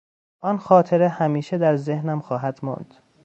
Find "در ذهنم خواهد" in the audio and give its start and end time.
1.57-2.59